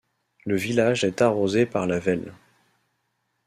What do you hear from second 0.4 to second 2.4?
Le village est arrosé par la Vesle.